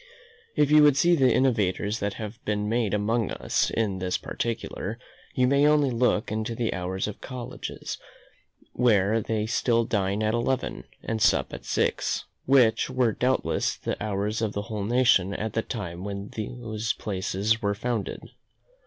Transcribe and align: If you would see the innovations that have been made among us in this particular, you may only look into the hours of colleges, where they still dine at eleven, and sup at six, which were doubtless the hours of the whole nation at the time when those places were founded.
If 0.55 0.71
you 0.71 0.81
would 0.81 0.97
see 0.97 1.13
the 1.15 1.31
innovations 1.31 1.99
that 1.99 2.15
have 2.15 2.43
been 2.43 2.67
made 2.67 2.91
among 2.95 3.29
us 3.29 3.69
in 3.69 3.99
this 3.99 4.17
particular, 4.17 4.97
you 5.35 5.45
may 5.45 5.67
only 5.67 5.91
look 5.91 6.31
into 6.31 6.55
the 6.55 6.73
hours 6.73 7.07
of 7.07 7.21
colleges, 7.21 7.99
where 8.73 9.21
they 9.21 9.45
still 9.45 9.85
dine 9.85 10.23
at 10.23 10.33
eleven, 10.33 10.85
and 11.03 11.21
sup 11.21 11.53
at 11.53 11.65
six, 11.65 12.25
which 12.47 12.89
were 12.89 13.11
doubtless 13.11 13.75
the 13.75 14.03
hours 14.03 14.41
of 14.41 14.53
the 14.53 14.63
whole 14.63 14.85
nation 14.85 15.35
at 15.35 15.53
the 15.53 15.61
time 15.61 16.03
when 16.03 16.29
those 16.29 16.93
places 16.93 17.61
were 17.61 17.75
founded. 17.75 18.23